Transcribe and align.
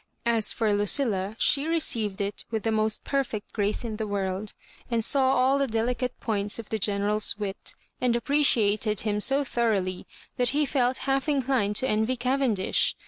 As 0.25 0.51
for 0.51 0.73
Lucilla, 0.73 1.35
she 1.37 1.67
received 1.67 2.21
it 2.21 2.43
with 2.49 2.63
the 2.63 2.71
most 2.71 3.03
perfect 3.03 3.53
grace 3.53 3.83
in 3.83 3.97
the 3.97 4.07
world, 4.07 4.53
and 4.89 5.05
saw 5.05 5.35
all 5.35 5.59
the 5.59 5.67
delicate 5.67 6.19
points 6.19 6.57
of 6.57 6.69
the 6.69 6.79
General's 6.79 7.37
wit, 7.37 7.75
and 8.01 8.15
appreciated 8.15 9.01
him 9.01 9.21
so 9.21 9.43
thoroughly 9.43 10.07
that 10.37 10.49
he 10.57 10.65
felt 10.65 10.97
half 11.05 11.29
inclined 11.29 11.75
to 11.75 11.87
envy 11.87 12.15
Cavendish. 12.15 12.95